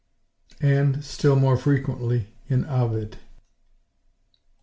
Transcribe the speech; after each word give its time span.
and, 0.59 1.05
still 1.05 1.35
more 1.35 1.55
frequently, 1.55 2.25
in 2.49 2.65
Ovid. 2.65 3.19